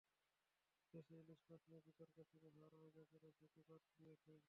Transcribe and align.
দেশে 0.93 1.13
ইলিশ 1.15 1.41
মাছ 1.49 1.61
নিয়ে 1.69 1.81
বিতর্ক 1.87 2.15
শুরু 2.29 2.47
হওয়ায় 2.53 2.75
আয়োজকেরা 2.77 3.29
সেটি 3.39 3.61
বাদ 3.69 3.81
দিয়েছেন। 3.97 4.39